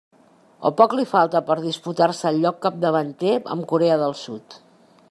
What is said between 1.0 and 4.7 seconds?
falta per disputar-se el lloc capdavanter amb Corea del Sud.